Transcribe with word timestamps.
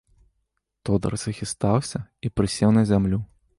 Тодар 0.89 1.17
захістаўся 1.25 1.99
і 2.25 2.35
прысеў 2.37 2.69
на 2.81 2.87
зямлю. 2.93 3.25